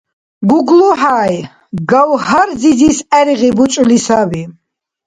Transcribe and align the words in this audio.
ГуглахӀяй 0.49 1.35
Гавгьар-зизис 1.89 2.97
гӀергъи 3.09 3.49
бучӀули 3.57 3.97
саби. 4.05 4.41